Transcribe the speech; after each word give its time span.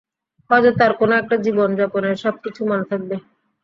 হয়তো 0.49 0.69
তার 0.79 0.91
কোন 0.99 1.11
একটা 1.21 1.35
জীবন, 1.45 1.69
যাপনের 1.79 2.15
সবকিছু 2.23 2.61
মনে 2.69 2.85
থাকবে। 2.91 3.15